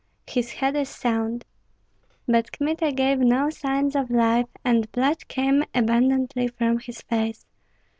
[0.27, 1.45] "His head is sound."
[2.27, 7.45] But Kmita gave no signs of life, and blood came abundantly from his face.